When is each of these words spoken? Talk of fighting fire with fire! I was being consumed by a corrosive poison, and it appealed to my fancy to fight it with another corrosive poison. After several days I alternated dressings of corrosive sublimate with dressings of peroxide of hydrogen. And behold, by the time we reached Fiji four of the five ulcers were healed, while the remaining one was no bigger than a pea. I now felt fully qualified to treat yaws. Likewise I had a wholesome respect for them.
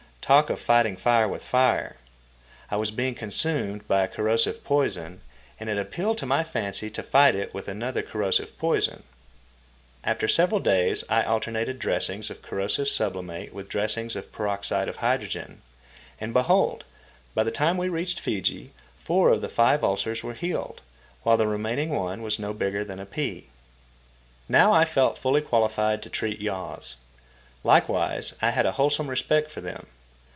Talk 0.23 0.49
of 0.49 0.61
fighting 0.61 0.95
fire 0.95 1.27
with 1.27 1.43
fire! 1.43 1.97
I 2.69 2.77
was 2.77 2.89
being 2.89 3.15
consumed 3.15 3.85
by 3.85 4.05
a 4.05 4.07
corrosive 4.07 4.63
poison, 4.63 5.19
and 5.59 5.69
it 5.69 5.77
appealed 5.77 6.19
to 6.19 6.25
my 6.25 6.41
fancy 6.41 6.89
to 6.91 7.03
fight 7.03 7.35
it 7.35 7.53
with 7.53 7.67
another 7.67 8.01
corrosive 8.01 8.57
poison. 8.57 9.03
After 10.05 10.29
several 10.29 10.61
days 10.61 11.03
I 11.09 11.23
alternated 11.25 11.79
dressings 11.79 12.29
of 12.29 12.41
corrosive 12.41 12.87
sublimate 12.87 13.51
with 13.53 13.67
dressings 13.67 14.15
of 14.15 14.31
peroxide 14.31 14.87
of 14.87 14.97
hydrogen. 14.97 15.63
And 16.17 16.31
behold, 16.31 16.85
by 17.35 17.43
the 17.43 17.51
time 17.51 17.75
we 17.75 17.89
reached 17.89 18.21
Fiji 18.21 18.71
four 19.03 19.31
of 19.31 19.41
the 19.41 19.49
five 19.49 19.83
ulcers 19.83 20.23
were 20.23 20.35
healed, 20.35 20.79
while 21.23 21.35
the 21.35 21.47
remaining 21.47 21.89
one 21.89 22.21
was 22.21 22.39
no 22.39 22.53
bigger 22.53 22.85
than 22.85 22.99
a 23.01 23.05
pea. 23.05 23.47
I 23.47 23.49
now 24.47 24.85
felt 24.85 25.17
fully 25.17 25.41
qualified 25.41 26.01
to 26.03 26.09
treat 26.09 26.39
yaws. 26.39 26.95
Likewise 27.65 28.33
I 28.41 28.51
had 28.51 28.65
a 28.65 28.71
wholesome 28.73 29.09
respect 29.09 29.51
for 29.51 29.59
them. 29.59 29.87